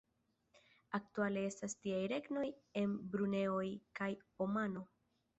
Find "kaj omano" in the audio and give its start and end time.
4.01-4.83